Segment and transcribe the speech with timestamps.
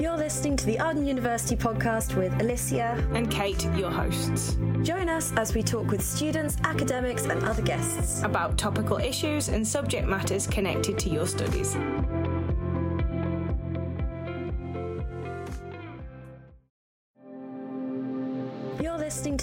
[0.00, 4.56] You're listening to the Arden University podcast with Alicia and Kate, your hosts.
[4.82, 9.66] Join us as we talk with students, academics, and other guests about topical issues and
[9.66, 11.76] subject matters connected to your studies.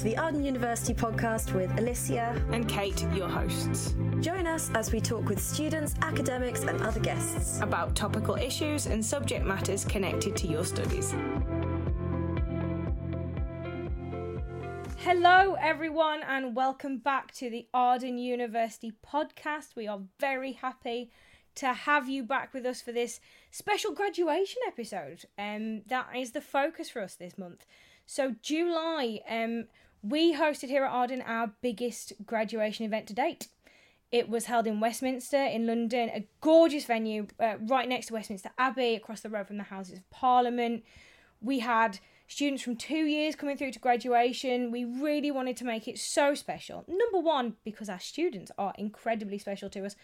[0.01, 3.93] To the Arden University podcast with Alicia and Kate, your hosts.
[4.19, 9.05] Join us as we talk with students, academics, and other guests about topical issues and
[9.05, 11.13] subject matters connected to your studies.
[14.97, 19.75] Hello, everyone, and welcome back to the Arden University podcast.
[19.75, 21.11] We are very happy
[21.53, 23.19] to have you back with us for this
[23.51, 25.25] special graduation episode.
[25.37, 27.67] Um, that is the focus for us this month.
[28.07, 29.67] So July, um,
[30.03, 33.47] we hosted here at Arden our biggest graduation event to date.
[34.11, 38.51] It was held in Westminster in London, a gorgeous venue uh, right next to Westminster
[38.57, 40.83] Abbey, across the road from the Houses of Parliament.
[41.41, 44.71] We had students from two years coming through to graduation.
[44.71, 46.83] We really wanted to make it so special.
[46.87, 49.95] Number one, because our students are incredibly special to us,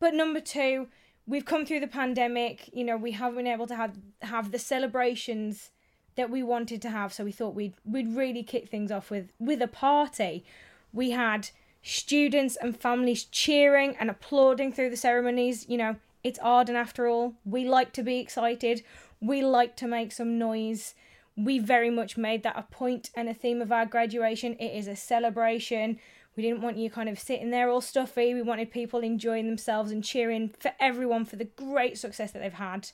[0.00, 0.88] but number two,
[1.26, 2.68] we've come through the pandemic.
[2.72, 5.70] You know, we haven't been able to have have the celebrations
[6.16, 7.12] that we wanted to have.
[7.12, 10.44] So we thought we'd we'd really kick things off with with a party.
[10.92, 11.48] We had
[11.82, 15.68] students and families cheering and applauding through the ceremonies.
[15.68, 17.34] You know, it's Arden after all.
[17.44, 18.82] We like to be excited.
[19.20, 20.94] We like to make some noise.
[21.36, 24.54] We very much made that a point and a theme of our graduation.
[24.54, 25.98] It is a celebration.
[26.36, 28.34] We didn't want you kind of sitting there all stuffy.
[28.34, 32.52] We wanted people enjoying themselves and cheering for everyone for the great success that they've
[32.52, 32.90] had.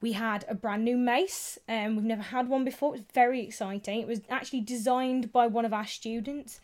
[0.00, 2.90] We had a brand new mace, and um, we've never had one before.
[2.90, 4.00] It was very exciting.
[4.00, 6.60] It was actually designed by one of our students,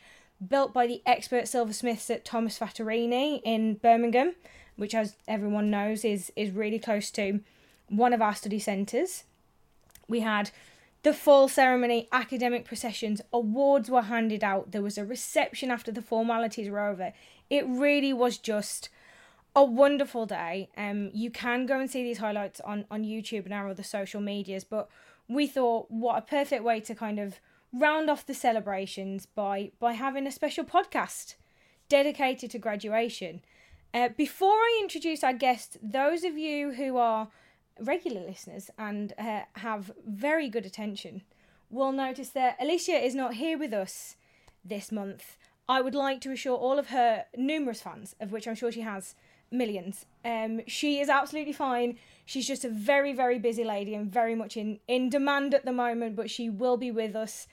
[0.46, 4.34] built by the expert silversmiths at Thomas Fattorini in Birmingham,
[4.76, 7.40] which, as everyone knows, is is really close to
[7.88, 9.24] one of our study centres.
[10.06, 10.50] We had
[11.02, 14.72] the full ceremony, academic processions, awards were handed out.
[14.72, 17.12] There was a reception after the formalities were over.
[17.50, 18.88] It really was just
[19.56, 20.68] a wonderful day.
[20.76, 24.20] Um, you can go and see these highlights on on YouTube and our other social
[24.20, 24.64] medias.
[24.64, 24.88] But
[25.28, 27.40] we thought, what a perfect way to kind of
[27.72, 31.34] round off the celebrations by by having a special podcast
[31.88, 33.42] dedicated to graduation.
[33.92, 37.28] Uh, before I introduce our guest, those of you who are
[37.78, 41.22] regular listeners and uh, have very good attention
[41.70, 44.16] will notice that Alicia is not here with us
[44.64, 45.36] this month.
[45.68, 48.82] I would like to assure all of her numerous fans, of which I'm sure she
[48.82, 49.14] has,
[49.54, 50.06] millions.
[50.24, 51.98] Um, she is absolutely fine.
[52.24, 55.72] She's just a very, very busy lady and very much in, in demand at the
[55.72, 57.46] moment, but she will be with us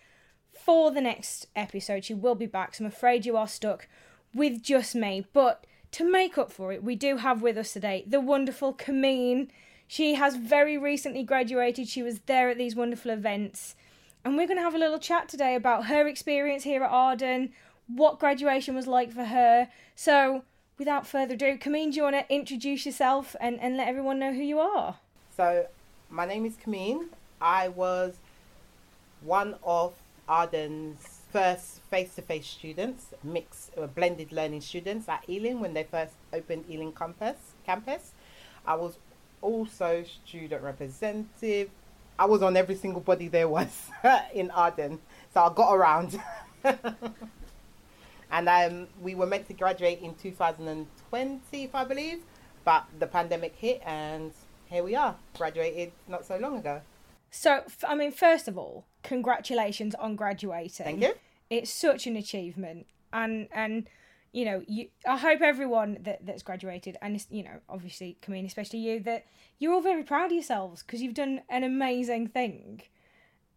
[0.53, 2.05] for the next episode.
[2.05, 3.87] She will be back, so I'm afraid you are stuck
[4.33, 5.25] with just me.
[5.33, 9.47] But to make up for it, we do have with us today the wonderful Camille.
[9.87, 11.87] She has very recently graduated.
[11.87, 13.75] She was there at these wonderful events.
[14.23, 17.51] And we're going to have a little chat today about her experience here at Arden,
[17.87, 19.67] what graduation was like for her.
[19.95, 20.43] So,
[20.81, 24.33] without further ado, Camille, do you want to introduce yourself and, and let everyone know
[24.33, 24.95] who you are?
[25.37, 25.67] So,
[26.09, 27.03] my name is Camille.
[27.39, 28.15] I was
[29.21, 29.93] one of
[30.27, 36.65] Arden's first face-to-face students, mixed uh, blended learning students at Ealing when they first opened
[36.67, 37.37] Ealing campus.
[37.63, 38.13] Campus,
[38.65, 38.97] I was
[39.39, 41.69] also student representative.
[42.17, 43.91] I was on every single body there was
[44.33, 44.97] in Arden,
[45.31, 46.19] so I got around.
[48.31, 52.19] and um, we were meant to graduate in 2020, if I believe,
[52.63, 54.31] but the pandemic hit, and
[54.65, 56.81] here we are, graduated not so long ago.
[57.29, 60.85] So, I mean, first of all, congratulations on graduating.
[60.85, 61.13] Thank you.
[61.49, 63.87] It's such an achievement, and and
[64.31, 64.87] you know, you.
[65.05, 69.25] I hope everyone that that's graduated, and you know, obviously, Camille, especially you, that
[69.59, 72.83] you're all very proud of yourselves because you've done an amazing thing,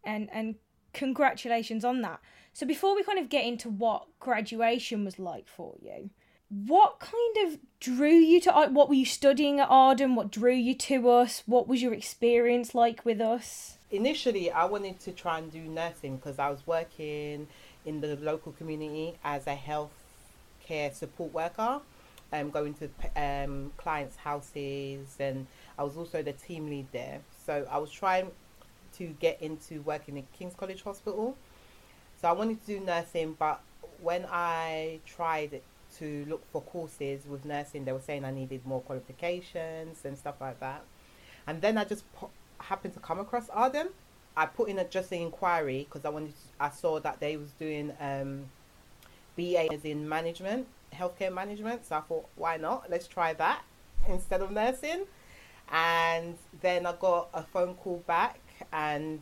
[0.03, 0.55] and and
[0.93, 2.19] congratulations on that.
[2.55, 6.09] So before we kind of get into what graduation was like for you,
[6.47, 10.15] what kind of drew you to what were you studying at Arden?
[10.15, 11.43] What drew you to us?
[11.45, 13.77] What was your experience like with us?
[13.91, 17.47] Initially, I wanted to try and do nursing because I was working
[17.85, 19.91] in the local community as a health
[20.65, 21.81] care support worker,
[22.31, 22.89] um, going to
[23.21, 25.45] um, clients' houses, and
[25.77, 27.19] I was also the team lead there.
[27.45, 28.31] So I was trying
[28.93, 31.35] to get into working at King's College Hospital.
[32.25, 33.61] So I wanted to do nursing, but
[34.01, 35.61] when I tried
[35.99, 40.41] to look for courses with nursing, they were saying I needed more qualifications and stuff
[40.41, 40.81] like that.
[41.45, 43.89] And then I just po- happened to come across Arden.
[44.35, 46.31] I put in a just an inquiry because I wanted.
[46.31, 48.45] To, I saw that they was doing um,
[49.37, 51.85] BA as in management, healthcare management.
[51.85, 52.89] So I thought, why not?
[52.89, 53.61] Let's try that
[54.09, 55.05] instead of nursing.
[55.71, 58.39] And then I got a phone call back
[58.73, 59.21] and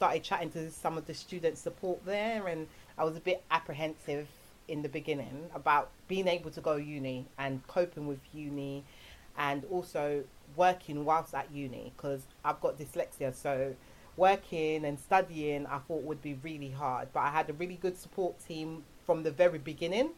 [0.00, 2.66] started chatting to some of the student support there, and
[2.96, 4.26] I was a bit apprehensive
[4.66, 8.82] in the beginning about being able to go uni and coping with uni,
[9.36, 10.24] and also
[10.56, 13.74] working whilst at uni because I've got dyslexia, so
[14.16, 17.08] working and studying I thought would be really hard.
[17.12, 20.12] But I had a really good support team from the very beginning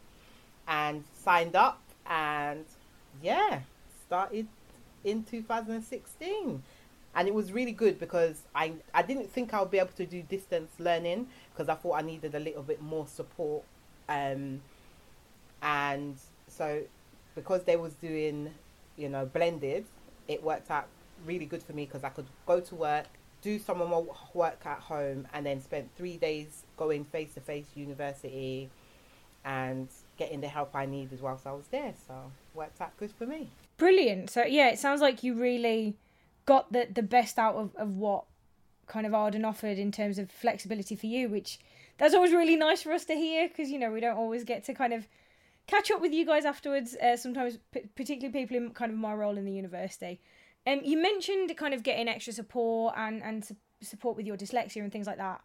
[0.68, 2.64] and signed up and
[3.20, 3.62] yeah,
[4.06, 4.46] started
[5.02, 6.62] in 2016.
[7.14, 10.06] And it was really good because I, I didn't think I would be able to
[10.06, 13.64] do distance learning because I thought I needed a little bit more support.
[14.08, 14.62] Um,
[15.62, 16.16] and
[16.48, 16.82] so
[17.34, 18.52] because they was doing,
[18.96, 19.84] you know, blended,
[20.28, 20.86] it worked out
[21.26, 23.06] really good for me because I could go to work,
[23.42, 24.02] do some of my
[24.34, 28.70] work at home, and then spend three days going face to face university
[29.44, 31.94] and getting the help I needed whilst I was there.
[32.06, 32.14] So
[32.54, 33.50] worked out good for me.
[33.76, 34.30] Brilliant.
[34.30, 35.94] So yeah, it sounds like you really
[36.46, 38.24] got the the best out of, of what
[38.86, 41.58] kind of Arden offered in terms of flexibility for you, which
[41.98, 44.64] that's always really nice for us to hear because you know we don't always get
[44.64, 45.06] to kind of
[45.66, 46.96] catch up with you guys afterwards.
[46.96, 50.20] Uh, sometimes, p- particularly people in kind of my role in the university.
[50.66, 54.82] Um, you mentioned kind of getting extra support and and su- support with your dyslexia
[54.82, 55.40] and things like that.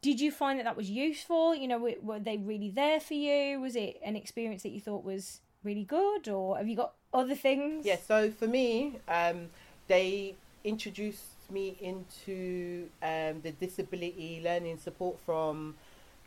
[0.00, 1.54] Did you find that that was useful?
[1.54, 3.60] You know, were, were they really there for you?
[3.60, 7.36] Was it an experience that you thought was really good, or have you got other
[7.36, 7.86] things?
[7.86, 7.98] Yeah.
[8.06, 9.48] So for me, um,
[9.86, 10.34] they
[10.64, 15.74] introduced me into um, the disability learning support from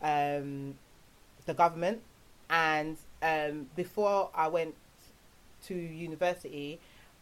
[0.01, 0.75] um,
[1.45, 2.01] the government,
[2.49, 4.75] and um, before I went
[5.67, 6.79] to university,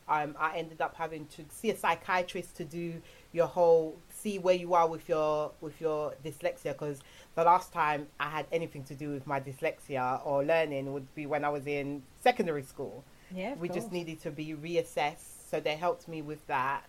[0.07, 3.01] um, I ended up having to see a psychiatrist to do
[3.31, 6.99] your whole see where you are with your with your dyslexia because
[7.35, 11.25] the last time I had anything to do with my dyslexia or learning would be
[11.25, 13.03] when I was in secondary school.
[13.33, 13.81] Yeah, we course.
[13.81, 16.83] just needed to be reassessed, so they helped me with that.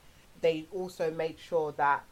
[0.44, 2.04] They also made sure that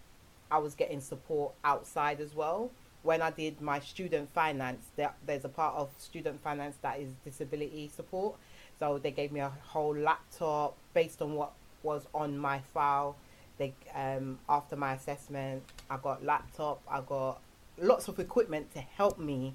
[0.51, 2.71] I was getting support outside as well.
[3.03, 7.11] When I did my student finance, there, there's a part of student finance that is
[7.27, 8.37] disability support.
[8.79, 11.53] So they gave me a whole laptop based on what
[11.83, 13.17] was on my file.
[13.59, 16.81] They um, after my assessment, I got laptop.
[16.91, 17.39] I got
[17.77, 19.53] lots of equipment to help me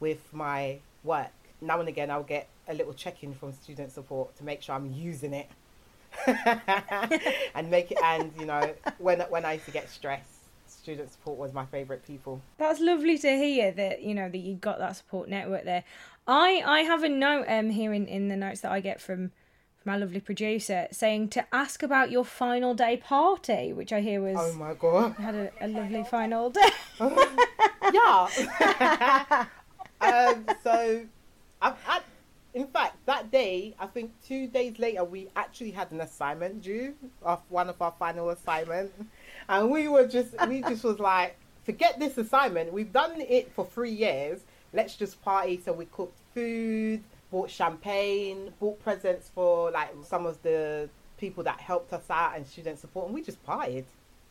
[0.00, 1.32] with my work.
[1.62, 4.92] Now and again, I'll get a little check-in from student support to make sure I'm
[4.92, 5.48] using it,
[7.54, 7.98] and make it.
[8.02, 12.06] And you know, when when I used to get stressed, student support was my favorite
[12.06, 12.40] people.
[12.58, 15.84] That's lovely to hear that you know that you got that support network there.
[16.26, 19.32] I I have a note um here in, in the notes that I get from
[19.76, 24.20] from our lovely producer saying to ask about your final day party, which I hear
[24.20, 25.14] was Oh my god!
[25.14, 26.70] had a, a lovely final day.
[27.92, 29.46] yeah.
[30.00, 31.06] um, so,
[31.62, 32.00] I, I,
[32.58, 36.92] in fact, that day, I think two days later, we actually had an assignment due
[37.22, 38.90] of one of our final assignment,
[39.48, 42.72] and we were just, we just was like, forget this assignment.
[42.72, 44.40] We've done it for three years.
[44.72, 45.60] Let's just party.
[45.64, 51.60] So we cooked food, bought champagne, bought presents for like some of the people that
[51.60, 53.84] helped us out and student support, and we just partied.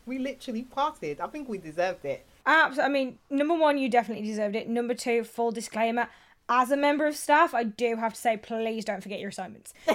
[0.04, 1.18] We literally partied.
[1.20, 2.26] I think we deserved it.
[2.44, 4.68] Abs- I mean, number one, you definitely deserved it.
[4.68, 6.08] Number two, full disclaimer.
[6.50, 9.74] As a member of staff, I do have to say, please don't forget your assignments.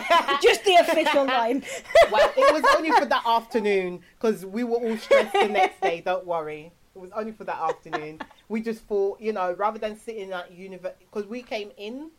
[0.41, 1.63] Just the official line.
[2.11, 6.01] well, it was only for that afternoon because we were all stressed the next day.
[6.01, 6.71] Don't worry.
[6.95, 8.19] It was only for that afternoon.
[8.49, 12.11] We just thought, you know, rather than sitting at university, because we came in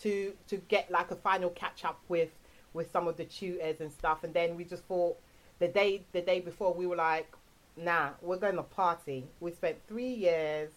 [0.00, 2.30] to to get like a final catch up with
[2.72, 5.18] with some of the tutors and stuff, and then we just thought
[5.58, 7.30] the day the day before we were like,
[7.76, 9.26] nah, we're going to party.
[9.40, 10.70] We spent three years.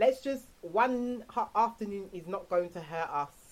[0.00, 3.50] Let's just one afternoon is not going to hurt us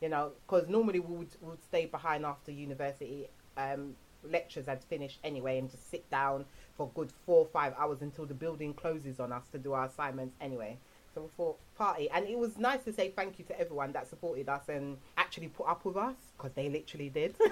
[0.00, 5.18] you know, because normally we would, would stay behind after university um, lectures had finished
[5.24, 6.44] anyway and just sit down
[6.76, 9.86] for good four or five hours until the building closes on us to do our
[9.86, 10.76] assignments anyway.
[11.14, 14.08] So we thought party, and it was nice to say thank you to everyone that
[14.08, 17.34] supported us and actually put up with us because they literally did.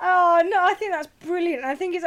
[0.00, 1.64] Oh no, I think that's brilliant.
[1.64, 2.06] I think it's,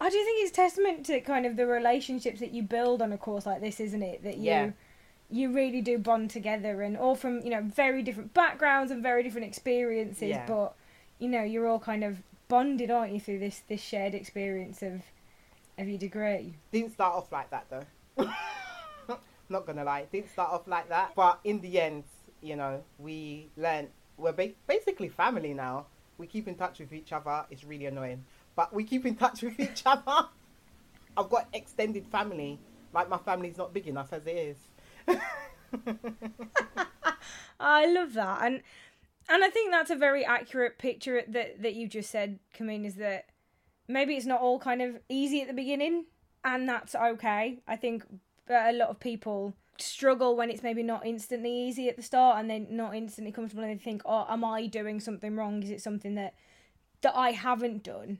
[0.00, 3.18] I do think it's testament to kind of the relationships that you build on a
[3.18, 4.22] course like this, isn't it?
[4.24, 4.70] That you, Yeah.
[5.30, 9.22] you really do bond together, and all from you know very different backgrounds and very
[9.22, 10.46] different experiences, Yeah.
[10.46, 10.74] but
[11.18, 15.02] you know you're all kind of bonded, aren't you, through this this shared experience of
[15.78, 16.54] of your degree.
[16.72, 17.86] didn't start off like that though.
[19.48, 21.12] Not gonna lie, didn't start off like that.
[21.14, 22.04] But in the end,
[22.42, 23.88] you know, we learned
[24.18, 25.86] we're ba- basically family now.
[26.18, 27.44] We keep in touch with each other.
[27.50, 28.24] It's really annoying,
[28.56, 30.28] but we keep in touch with each other.
[31.16, 32.58] I've got extended family.
[32.92, 34.56] Like my family's not big enough as it is.
[37.60, 38.62] I love that, and
[39.28, 42.96] and I think that's a very accurate picture that that you just said, Cemene, is
[42.96, 43.26] that
[43.86, 46.06] maybe it's not all kind of easy at the beginning,
[46.44, 47.60] and that's okay.
[47.68, 48.04] I think
[48.48, 52.48] a lot of people struggle when it's maybe not instantly easy at the start and
[52.48, 55.82] then not instantly comfortable and they think oh am i doing something wrong is it
[55.82, 56.32] something that
[57.02, 58.18] that i haven't done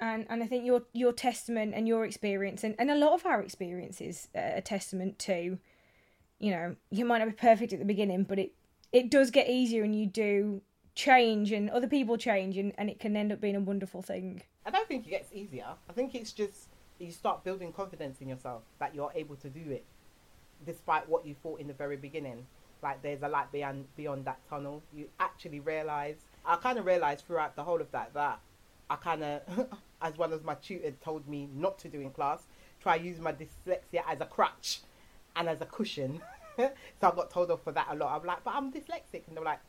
[0.00, 3.26] and and i think your your testament and your experience and, and a lot of
[3.26, 5.58] our experiences are a testament to
[6.38, 8.52] you know you might not be perfect at the beginning but it
[8.92, 10.62] it does get easier and you do
[10.94, 14.42] change and other people change and, and it can end up being a wonderful thing
[14.68, 15.64] I don't think it gets easier.
[15.88, 19.70] I think it's just you start building confidence in yourself that you're able to do
[19.70, 19.82] it,
[20.66, 22.46] despite what you thought in the very beginning.
[22.82, 24.82] Like there's a light beyond beyond that tunnel.
[24.94, 26.16] You actually realize.
[26.44, 28.40] I kind of realized throughout the whole of that that
[28.90, 29.66] I kind of,
[30.02, 32.46] as one of my tutors told me not to do in class,
[32.80, 34.80] try using my dyslexia as a crutch
[35.36, 36.20] and as a cushion.
[36.56, 36.70] so
[37.02, 38.18] I got told off for that a lot.
[38.20, 39.60] I'm like, but I'm dyslexic, and they're like,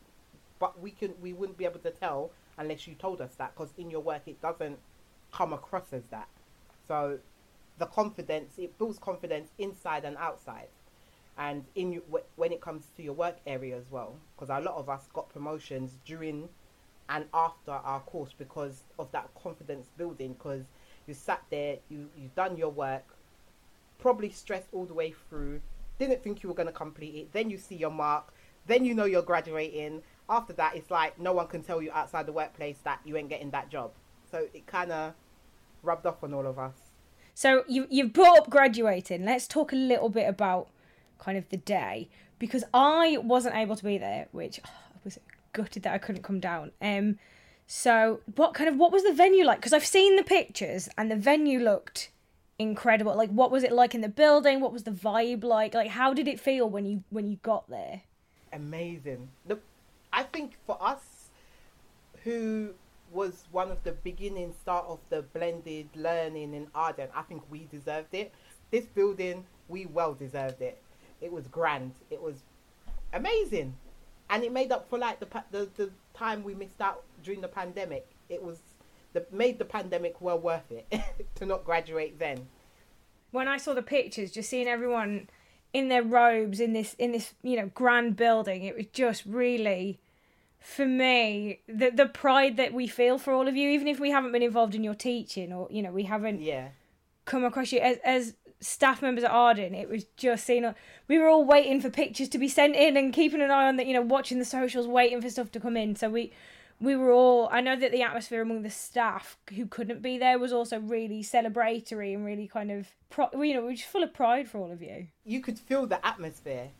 [0.58, 3.72] but we can we wouldn't be able to tell unless you told us that because
[3.78, 4.78] in your work it doesn't
[5.32, 6.28] come across as that.
[6.86, 7.18] So
[7.78, 10.68] the confidence, it builds confidence inside and outside.
[11.38, 12.02] And in
[12.36, 15.30] when it comes to your work area as well, because a lot of us got
[15.30, 16.48] promotions during
[17.10, 20.32] and after our course because of that confidence building.
[20.32, 20.64] Because
[21.06, 23.04] you sat there, you you've done your work,
[23.98, 25.60] probably stressed all the way through,
[25.98, 27.32] didn't think you were going to complete it.
[27.32, 28.32] Then you see your mark,
[28.66, 30.02] then you know you're graduating.
[30.28, 33.28] After that, it's like no one can tell you outside the workplace that you ain't
[33.28, 33.90] getting that job.
[34.30, 35.14] So it kind of
[35.82, 36.74] rubbed off on all of us.
[37.34, 39.24] So you you've brought up graduating.
[39.24, 40.68] Let's talk a little bit about
[41.18, 44.70] kind of the day because I wasn't able to be there, which oh,
[45.04, 45.18] was
[45.52, 46.72] gutted that I couldn't come down.
[46.80, 47.18] Um,
[47.66, 49.58] so what kind of what was the venue like?
[49.58, 52.10] Because I've seen the pictures and the venue looked
[52.58, 53.16] incredible.
[53.16, 54.60] Like what was it like in the building?
[54.60, 55.74] What was the vibe like?
[55.74, 58.02] Like how did it feel when you when you got there?
[58.52, 59.28] Amazing.
[59.48, 59.62] Look,
[60.12, 61.30] I think for us
[62.24, 62.74] who
[63.12, 67.08] was one of the beginning start of the blended learning in Arden.
[67.14, 68.32] I think we deserved it.
[68.70, 70.80] This building, we well deserved it.
[71.20, 71.92] It was grand.
[72.10, 72.36] It was
[73.12, 73.74] amazing,
[74.30, 77.48] and it made up for like the the, the time we missed out during the
[77.48, 78.06] pandemic.
[78.28, 78.58] It was
[79.12, 80.86] the made the pandemic well worth it
[81.34, 82.48] to not graduate then.
[83.32, 85.28] When I saw the pictures, just seeing everyone
[85.72, 90.00] in their robes in this in this you know grand building, it was just really
[90.60, 94.10] for me, the the pride that we feel for all of you, even if we
[94.10, 96.68] haven't been involved in your teaching or you know we haven't yeah
[97.24, 100.74] come across you as as staff members at Arden, it was just seeing
[101.08, 103.76] we were all waiting for pictures to be sent in and keeping an eye on
[103.76, 105.96] that, you know, watching the socials, waiting for stuff to come in.
[105.96, 106.32] So we
[106.80, 110.38] we were all I know that the atmosphere among the staff who couldn't be there
[110.38, 114.02] was also really celebratory and really kind of pro- you know, we were just full
[114.02, 115.08] of pride for all of you.
[115.24, 116.70] You could feel the atmosphere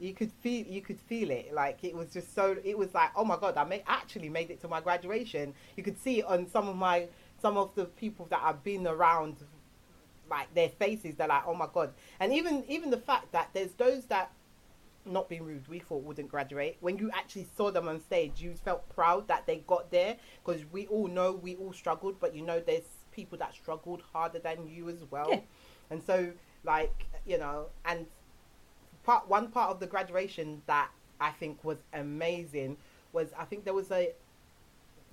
[0.00, 3.10] you could feel you could feel it like it was just so it was like
[3.14, 6.24] oh my god i may actually made it to my graduation you could see it
[6.24, 7.06] on some of my
[7.40, 9.36] some of the people that i've been around
[10.30, 11.92] like their faces they're like oh my god.
[12.18, 14.30] And even even the fact that there's those that
[15.06, 16.76] not being rude we thought wouldn't graduate.
[16.80, 20.62] When you actually saw them on stage you felt proud that they got there because
[20.72, 24.68] we all know we all struggled but you know there's people that struggled harder than
[24.68, 25.28] you as well.
[25.30, 25.40] Yeah.
[25.90, 26.30] and so
[26.64, 28.06] like you know and
[29.04, 32.76] part one part of the graduation that I think was amazing
[33.12, 34.12] was I think there was a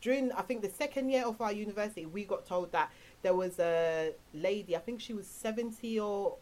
[0.01, 3.59] during I think the second year of our university we got told that there was
[3.59, 6.35] a lady I think she was 70 or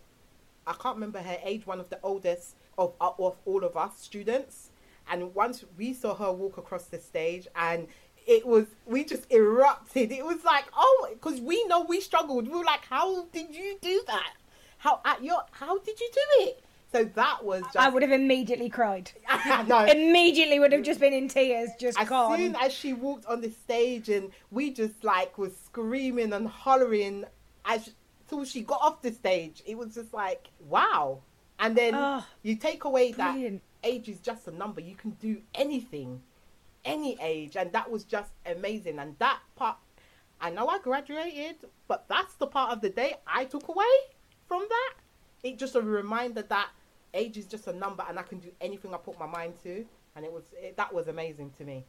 [0.67, 4.71] I can't remember her age one of the oldest of of all of us students.
[5.09, 7.87] And once we saw her walk across the stage and
[8.25, 10.11] it was we just erupted.
[10.11, 12.47] It was like oh because we know we struggled.
[12.47, 14.33] We were like how did you do that?
[14.79, 17.77] How at your how did you do it so that was just.
[17.77, 19.11] I would have immediately cried.
[19.67, 19.85] no.
[19.85, 22.33] Immediately would have just been in tears, just as gone.
[22.33, 26.47] As soon as she walked on the stage and we just like was screaming and
[26.47, 27.25] hollering
[27.65, 27.91] as
[28.29, 31.21] till she got off the stage, it was just like wow.
[31.59, 33.61] And then oh, you take away brilliant.
[33.81, 34.81] that age is just a number.
[34.81, 36.21] You can do anything,
[36.83, 38.99] any age, and that was just amazing.
[38.99, 39.77] And that part,
[40.41, 41.55] I know I graduated,
[41.87, 43.85] but that's the part of the day I took away
[44.47, 44.93] from that.
[45.45, 46.69] It just a reminder that
[47.13, 49.85] age is just a number and I can do anything I put my mind to.
[50.15, 51.85] And it was it, that was amazing to me.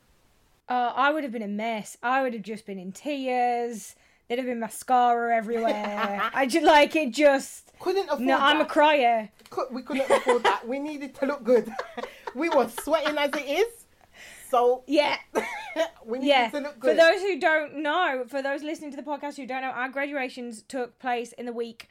[0.69, 1.97] Uh, I would have been a mess.
[2.03, 3.97] I would have just been in tears.
[4.29, 6.31] There'd have been mascara everywhere.
[6.35, 7.13] I just like it.
[7.13, 8.21] Just couldn't afford.
[8.21, 8.43] No, that.
[8.43, 9.31] I'm a crier.
[9.71, 10.69] We couldn't afford that.
[10.69, 11.73] We needed to look good.
[12.35, 13.87] we were sweating as it is.
[14.51, 15.17] So yeah,
[16.05, 16.51] we needed yeah.
[16.51, 16.91] to look good.
[16.91, 19.89] For those who don't know, for those listening to the podcast who don't know, our
[19.89, 21.89] graduations took place in the week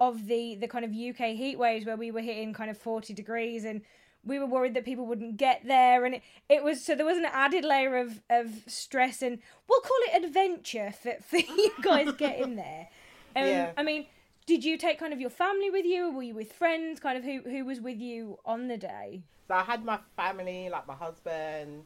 [0.00, 3.12] of the the kind of UK heat waves where we were hitting kind of 40
[3.14, 3.82] degrees and
[4.24, 7.18] we were worried that people wouldn't get there and it, it was so there was
[7.18, 9.38] an added layer of of stress and
[9.68, 12.88] we'll call it adventure for, for you guys getting there
[13.36, 13.72] um, Yeah.
[13.76, 14.06] i mean
[14.46, 17.16] did you take kind of your family with you or were you with friends kind
[17.18, 20.86] of who who was with you on the day So I had my family, like
[20.86, 21.84] my husband,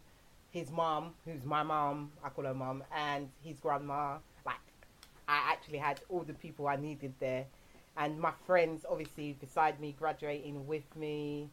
[0.50, 4.18] his mom, who's my mom, I call her mom, and his grandma.
[4.44, 4.56] Like,
[5.28, 7.46] I actually had all the people I needed there.
[7.96, 11.50] And my friends, obviously, beside me, graduating with me.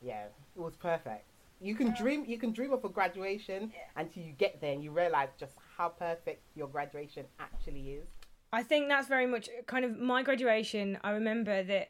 [0.00, 0.24] Yeah,
[0.56, 1.24] it was perfect.
[1.60, 4.90] You can dream, you can dream of a graduation until you get there and you
[4.90, 8.08] realize just how perfect your graduation actually is.
[8.52, 10.98] I think that's very much kind of my graduation.
[11.04, 11.88] I remember that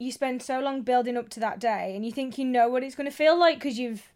[0.00, 2.82] you spend so long building up to that day and you think you know what
[2.82, 4.10] it's going to feel like because you've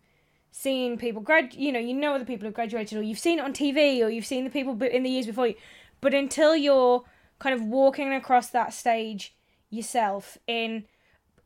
[0.51, 3.43] seen people grad you know you know other people who graduated or you've seen it
[3.43, 5.55] on TV or you've seen the people in the years before you
[6.01, 7.05] but until you're
[7.39, 9.35] kind of walking across that stage
[9.71, 10.85] yourself in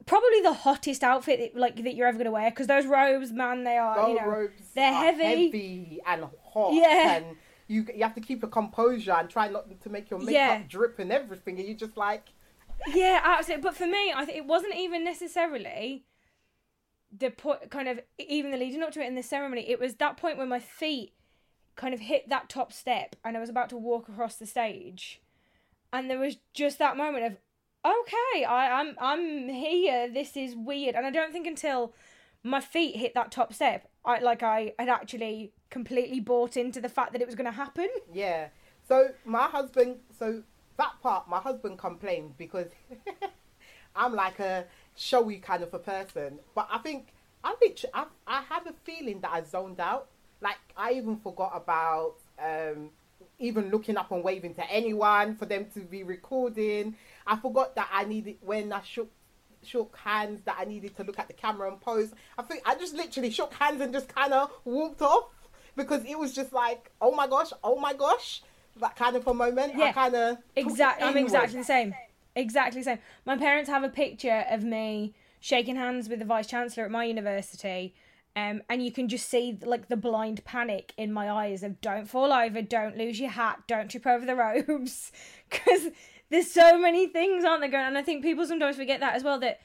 [0.06, 3.32] probably the hottest outfit that, like that you're ever going to wear because those robes
[3.32, 5.22] man they are Those you know robes they're heavy.
[5.24, 6.74] heavy and hot.
[6.74, 7.16] Yeah.
[7.16, 7.26] And
[7.66, 10.62] you you have to keep a composure and try not to make your makeup Yeah.
[10.68, 11.58] drip and everything.
[11.58, 12.24] And you're just like,
[12.94, 13.62] Yeah, absolutely.
[13.62, 16.04] But for me, I think it wasn't even necessarily
[17.16, 19.68] the point, kind of even the leading up to it in the ceremony.
[19.68, 21.12] It was that point when my feet
[21.76, 25.20] kind of hit that top step, and I was about to walk across the stage,
[25.92, 27.36] and there was just that moment of,
[27.84, 30.10] okay, I, I'm I'm here.
[30.10, 31.94] This is weird, and I don't think until
[32.42, 36.88] my feet hit that top step, I like I had actually completely bought into the
[36.88, 37.88] fact that it was going to happen.
[38.12, 38.48] yeah.
[38.86, 40.42] So my husband, so
[40.78, 42.68] that part, my husband complained because
[43.96, 44.64] I'm like a
[44.96, 46.38] showy kind of a person.
[46.54, 47.08] But I think
[47.44, 50.08] I think I I have a feeling that I zoned out.
[50.40, 52.90] Like I even forgot about um,
[53.38, 56.96] even looking up and waving to anyone for them to be recording.
[57.26, 59.10] I forgot that I needed when I shook
[59.64, 62.12] shook hands that I needed to look at the camera and pose.
[62.36, 65.30] I think I just literally shook hands and just kind of walked off
[65.76, 68.42] because it was just like, oh my gosh, oh my gosh,
[68.80, 69.74] that kind of a moment.
[69.74, 69.92] I Yeah.
[69.92, 71.06] kind of Exactly.
[71.06, 71.94] I'm exactly the same.
[72.36, 72.98] Exactly the same.
[73.26, 77.04] My parents have a picture of me shaking hands with the vice chancellor at my
[77.04, 77.94] university,
[78.36, 82.06] um, and you can just see like the blind panic in my eyes of don't
[82.06, 84.34] fall over, don't lose your hat, don't trip over the
[84.68, 85.10] ropes,
[85.50, 85.88] because
[86.30, 87.86] there's so many things aren't there going.
[87.86, 89.38] And I think people sometimes forget that as well.
[89.40, 89.60] That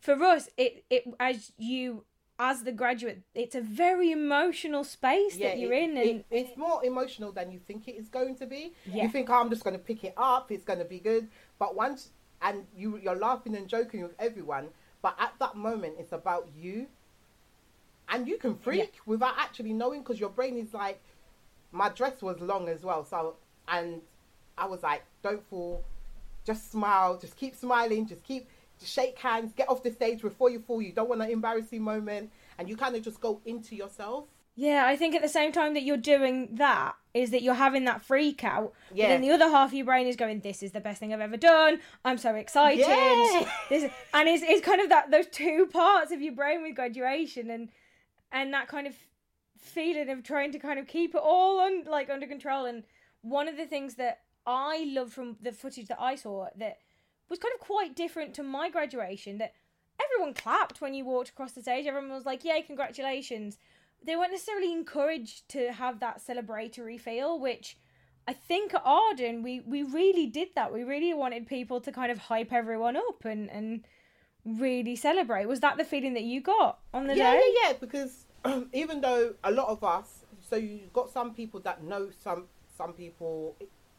[0.00, 2.04] for us, it it as you
[2.38, 6.56] as the graduate, it's a very emotional space that you're it- in, and it- it's
[6.56, 8.74] more emotional than you think it is going to be.
[8.84, 9.04] Yeah.
[9.04, 11.28] You think, oh, I'm just going to pick it up, it's going to be good.
[11.58, 12.10] But once,
[12.42, 14.68] and you, you're laughing and joking with everyone,
[15.00, 16.88] but at that moment, it's about you.
[18.08, 21.00] And you can freak without actually knowing because your brain is like,
[21.72, 23.04] my dress was long as well.
[23.04, 23.34] So,
[23.68, 24.00] and
[24.56, 25.84] I was like, don't fall,
[26.44, 30.50] just smile, just keep smiling, just keep, just shake hands, get off the stage before
[30.50, 30.80] you fall.
[30.80, 32.30] You don't want an embarrassing moment.
[32.58, 34.26] And you kind of just go into yourself.
[34.58, 37.84] Yeah, I think at the same time that you're doing that is that you're having
[37.84, 38.72] that freak out.
[38.88, 39.08] But Yeah.
[39.08, 41.20] then the other half of your brain is going, This is the best thing I've
[41.20, 41.80] ever done.
[42.06, 42.80] I'm so excited.
[42.86, 43.50] Yeah.
[43.68, 46.74] This is, and it's, it's kind of that those two parts of your brain with
[46.74, 47.68] graduation and
[48.32, 48.94] and that kind of
[49.58, 52.66] feeling of trying to kind of keep it all on like under control.
[52.66, 52.84] And
[53.22, 56.78] one of the things that I love from the footage that I saw that
[57.28, 59.54] was kind of quite different to my graduation that
[60.02, 61.86] everyone clapped when you walked across the stage.
[61.86, 63.58] Everyone was like, Yay, congratulations
[64.04, 67.76] they weren't necessarily encouraged to have that celebratory feel, which
[68.28, 70.72] I think at Arden we, we really did that.
[70.72, 73.84] We really wanted people to kind of hype everyone up and, and
[74.46, 75.46] really celebrate.
[75.46, 77.42] Was that the feeling that you got on the yeah, day?
[77.54, 77.72] yeah, yeah.
[77.78, 78.26] Because
[78.72, 82.44] even though a lot of us, so you've got some people that know some
[82.76, 83.56] some people.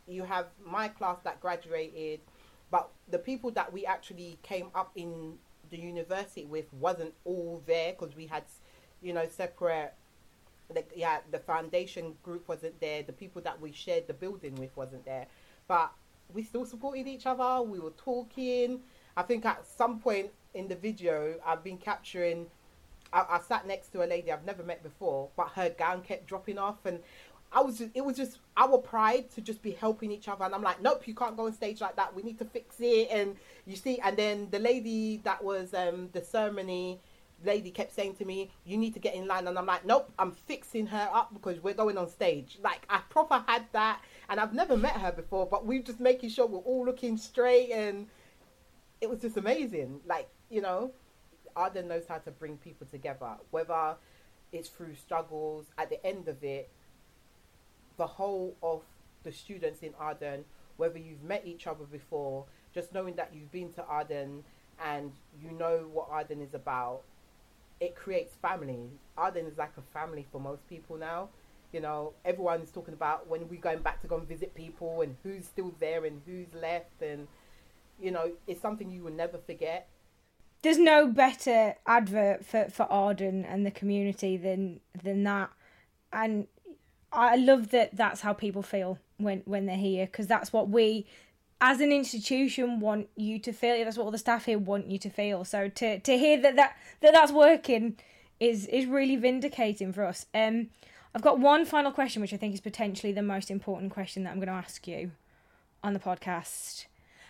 [0.10, 2.21] You have my class that graduated,
[2.71, 5.33] but the people that we actually came up in
[5.69, 8.43] the university with wasn't all there because we had,
[9.01, 9.93] you know, separate.
[10.73, 13.03] Like yeah, the foundation group wasn't there.
[13.03, 15.27] The people that we shared the building with wasn't there,
[15.67, 15.91] but
[16.33, 17.62] we still supported each other.
[17.62, 18.81] We were talking.
[19.17, 22.45] I think at some point in the video, I've been capturing.
[23.12, 26.27] I, I sat next to a lady I've never met before, but her gown kept
[26.27, 26.99] dropping off, and
[27.51, 30.45] I was just, it was just our pride to just be helping each other.
[30.45, 32.13] And I'm like, nope, you can't go on stage like that.
[32.15, 33.08] We need to fix it.
[33.10, 36.99] And you see, and then the lady that was um, the ceremony
[37.45, 39.47] lady kept saying to me, you need to get in line.
[39.47, 42.60] And I'm like, nope, I'm fixing her up because we're going on stage.
[42.62, 46.30] Like I proper had that, and I've never met her before, but we're just making
[46.30, 48.08] sure we're all looking straight, and
[49.01, 50.01] it was just amazing.
[50.05, 50.91] Like you know,
[51.55, 53.95] Arden knows how to bring people together, whether
[54.51, 55.65] it's through struggles.
[55.77, 56.69] At the end of it,
[57.97, 58.83] the whole of
[59.23, 60.45] the students in Arden,
[60.77, 64.43] whether you've met each other before, just knowing that you've been to Arden
[64.83, 67.01] and you know what Arden is about,
[67.79, 68.89] it creates family.
[69.17, 71.29] Arden is like a family for most people now.
[71.73, 75.15] You know, everyone's talking about when we're going back to go and visit people and
[75.23, 77.27] who's still there and who's left, and
[77.99, 79.89] you know, it's something you will never forget.
[80.62, 85.51] There's no better advert for, for Arden and the community than than that,
[86.12, 86.47] and
[87.12, 91.05] I love that that's how people feel when when they're here because that's what we
[91.62, 93.83] as an institution want you to feel.
[93.83, 95.45] That's what all the staff here want you to feel.
[95.45, 97.97] So to to hear that that, that that's working
[98.39, 100.25] is is really vindicating for us.
[100.33, 100.69] Um
[101.15, 104.29] i've got one final question which i think is potentially the most important question that
[104.29, 105.12] i'm going to ask you
[105.83, 106.86] on the podcast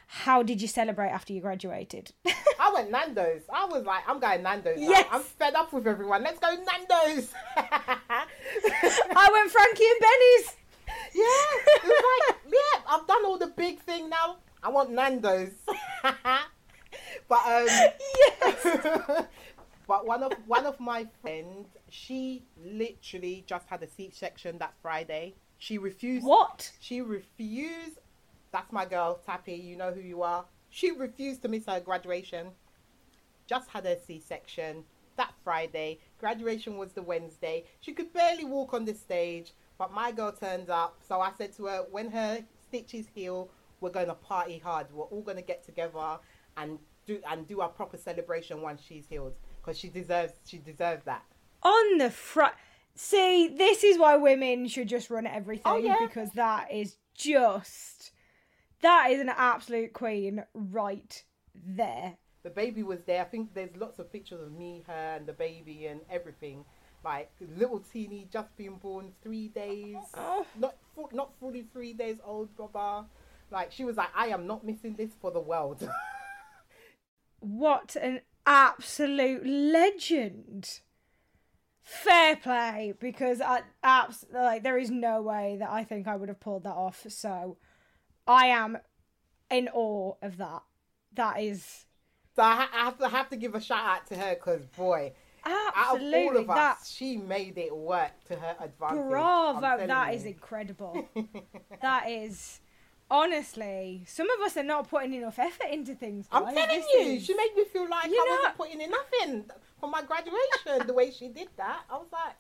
[0.08, 2.12] how did you celebrate after you graduated
[2.60, 3.44] I went Nando's.
[3.54, 4.80] I was like, I'm going Nando's.
[4.80, 5.08] Yes.
[5.12, 6.24] I'm fed up with everyone.
[6.24, 7.32] Let's go Nando's.
[7.56, 10.56] i went frankie and benny's
[11.14, 14.38] Yeah, it was like, yeah, I've done all the big thing now.
[14.64, 15.52] I want Nando's.
[16.04, 19.26] but um, yes
[19.88, 24.74] but one of one of my friends, she literally just had a C section that
[24.82, 25.36] Friday.
[25.58, 26.26] She refused.
[26.26, 27.98] what She refused.
[28.58, 29.54] That's my girl, Tappy.
[29.54, 30.44] You know who you are.
[30.72, 32.48] She refused to miss her graduation.
[33.46, 34.84] Just had her C section
[35.16, 36.00] that Friday.
[36.20, 37.66] Graduation was the Wednesday.
[37.82, 40.98] She could barely walk on the stage, but my girl turned up.
[41.08, 44.88] So I said to her, when her stitches heal, we're going to party hard.
[44.92, 46.18] We're all going to get together
[46.58, 51.04] and do and do our proper celebration once she's healed because she deserves she deserves
[51.06, 51.24] that.
[51.62, 52.56] on the front.
[52.96, 55.98] See, this is why women should just run everything Oh, yeah.
[56.02, 58.14] because that is just
[58.82, 61.24] that is an absolute queen right
[61.56, 62.18] there.
[62.44, 63.22] the baby was there.
[63.22, 66.64] I think there's lots of pictures of me, her, and the baby and everything.
[67.04, 70.46] Like little teeny, just been born, three days, Oh.
[70.58, 70.76] not
[71.14, 73.06] not fully three days old, brother.
[73.52, 75.88] Like she was like, I am not missing this for the world.
[77.40, 80.68] What an absolute legend.
[81.84, 86.28] Fair play because I abs- like there is no way that I think I would
[86.30, 87.06] have pulled that off.
[87.10, 87.58] So
[88.28, 88.78] I am
[89.50, 90.64] in awe of that.
[91.14, 91.86] That is
[92.36, 94.66] so I, ha- I have to have to give a shout out to her because
[94.78, 95.14] boy,
[95.46, 99.10] out of absolutely all of that us, she made it work to her advantage.
[99.10, 99.88] Bravo!
[99.88, 100.16] That you.
[100.18, 101.08] is incredible.
[101.82, 102.60] that is
[103.10, 106.28] honestly, some of us are not putting enough effort into things.
[106.32, 108.92] I'm telling you, is- she made me feel like You I know- wasn't putting in
[108.92, 109.46] nothing
[109.80, 110.86] for my graduation.
[110.86, 112.36] the way she did that, I was like,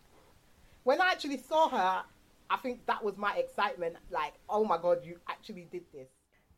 [0.83, 2.03] when I actually saw her,
[2.49, 3.95] I think that was my excitement.
[4.09, 6.07] Like, oh my god, you actually did this.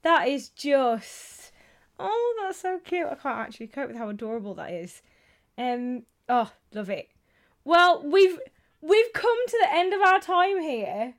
[0.01, 1.51] That is just
[1.99, 3.07] oh, that's so cute.
[3.07, 5.01] I can't actually cope with how adorable that is.
[5.57, 7.09] Um, oh, love it.
[7.65, 8.39] Well, we've
[8.81, 11.15] we've come to the end of our time here.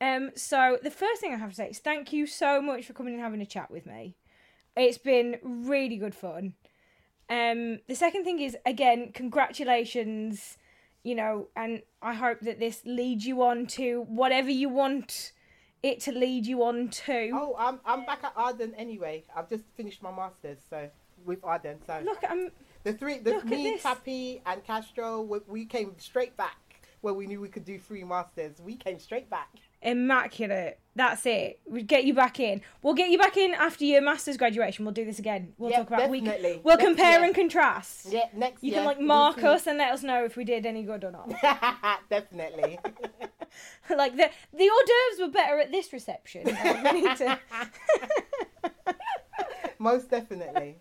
[0.00, 2.94] Um, so the first thing I have to say is thank you so much for
[2.94, 4.16] coming and having a chat with me.
[4.76, 6.54] It's been really good fun.
[7.28, 10.56] Um, the second thing is again, congratulations.
[11.02, 15.32] You know, and I hope that this leads you on to whatever you want
[15.82, 17.30] it to lead you on to.
[17.32, 19.24] Oh, I'm I'm back at Arden anyway.
[19.34, 20.90] I've just finished my masters, so
[21.24, 21.78] with Arden.
[21.86, 22.50] So Look, I'm
[22.84, 23.78] the three, the me.
[23.78, 26.56] Tappy, and Castro, we, we came straight back
[27.00, 28.60] where we knew we could do three masters.
[28.62, 29.48] We came straight back.
[29.82, 30.78] Immaculate.
[30.96, 31.60] That's it.
[31.66, 32.60] We get you back in.
[32.82, 34.84] We'll get you back in after your master's graduation.
[34.84, 35.52] We'll do this again.
[35.56, 36.60] We'll Yeah, talk about we definitely.
[36.64, 37.24] we'll compare year.
[37.24, 38.06] and contrast.
[38.10, 40.44] Yeah, next You year can like we'll mark us and let us know if we
[40.44, 41.30] did any good or not.
[42.10, 42.78] definitely.
[43.96, 46.44] like the the hors d'oeuvres were better at this reception.
[46.44, 47.38] To-
[49.78, 50.76] Most definitely.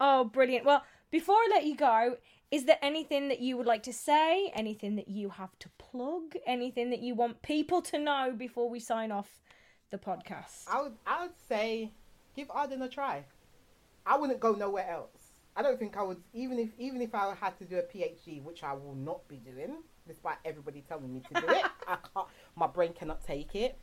[0.00, 0.66] Oh, brilliant.
[0.66, 2.16] Well, before I let you go,
[2.50, 4.50] is there anything that you would like to say?
[4.54, 6.36] Anything that you have to plug?
[6.46, 9.40] Anything that you want people to know before we sign off
[9.90, 10.64] the podcast?
[10.70, 11.90] I would I would say
[12.34, 13.24] give Arden a try.
[14.04, 15.32] I wouldn't go nowhere else.
[15.56, 18.42] I don't think I would even if even if I had to do a PhD,
[18.42, 21.64] which I will not be doing, despite everybody telling me to do it.
[21.88, 23.78] I can't my brain cannot take it.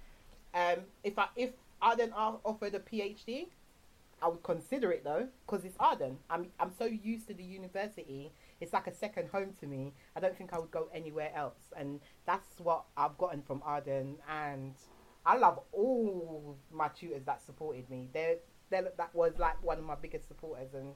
[0.54, 3.47] Um if I if Arden offered a PhD,
[4.21, 6.17] I would consider it though, because it's Arden.
[6.30, 8.32] I'm I'm so used to the university.
[8.63, 9.93] It's like a second home to me.
[10.15, 14.15] I don't think I would go anywhere else, and that's what I've gotten from Arden.
[14.30, 14.73] And
[15.26, 18.08] I love all my tutors that supported me.
[18.13, 18.38] They
[18.69, 20.93] that was like one of my biggest supporters, and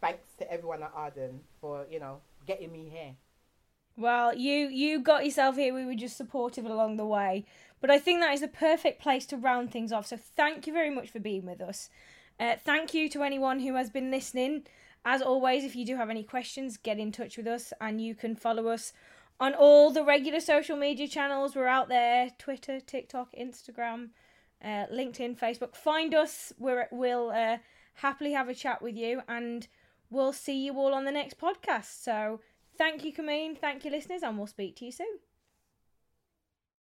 [0.00, 3.16] thanks to everyone at Arden for you know getting me here.
[3.98, 5.74] Well, you you got yourself here.
[5.74, 7.44] We were just supportive along the way,
[7.82, 10.06] but I think that is the perfect place to round things off.
[10.06, 11.90] So thank you very much for being with us.
[12.40, 14.66] Uh, thank you to anyone who has been listening.
[15.04, 18.14] As always, if you do have any questions, get in touch with us, and you
[18.14, 18.92] can follow us
[19.38, 21.54] on all the regular social media channels.
[21.54, 24.10] We're out there: Twitter, TikTok, Instagram,
[24.62, 25.76] uh, LinkedIn, Facebook.
[25.76, 26.52] Find us.
[26.58, 27.58] We're, we'll uh,
[27.94, 29.66] happily have a chat with you and
[30.10, 32.02] we'll see you all on the next podcast.
[32.02, 32.40] So
[32.76, 33.58] thank you, Cemene.
[33.58, 35.18] Thank you, listeners, and we'll speak to you soon.